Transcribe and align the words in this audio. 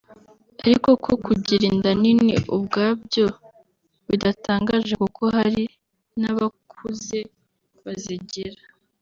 ariko 0.63 0.89
ko 1.03 1.11
kugira 1.25 1.63
inda 1.71 1.91
nini 2.01 2.33
ubwabyo 2.55 3.25
bidatangaje 4.09 4.93
kuko 5.03 5.23
hari 5.35 5.63
n’abakuze 6.21 7.19
bazigira 7.85 8.61